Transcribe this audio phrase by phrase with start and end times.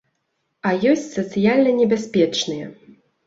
[0.69, 2.65] А ёсць сацыяльна небяспечныя.